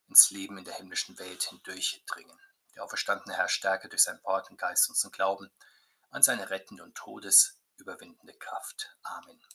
ins 0.07 0.29
Leben 0.29 0.57
in 0.57 0.65
der 0.65 0.75
himmlischen 0.75 1.17
Welt 1.17 1.43
hindurchdringen. 1.43 2.39
Der 2.75 2.83
auferstandene 2.83 3.35
Herr 3.35 3.49
stärke 3.49 3.89
durch 3.89 4.03
sein 4.03 4.19
Wort 4.23 4.49
und 4.51 4.57
Geist 4.57 4.89
unseren 4.89 5.11
Glauben 5.11 5.51
an 6.11 6.21
seine 6.21 6.51
rettende 6.51 6.83
und 6.83 6.95
todesüberwindende 6.95 8.33
Kraft. 8.37 8.95
Amen. 9.01 9.43